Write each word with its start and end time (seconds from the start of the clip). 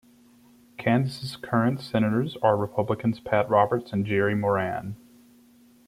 Kansas's 0.79 1.35
current 1.35 1.79
senators 1.79 2.35
are 2.41 2.57
Republicans 2.57 3.19
Pat 3.19 3.47
Roberts 3.47 3.93
and 3.93 4.03
Jerry 4.03 4.33
Moran. 4.33 4.95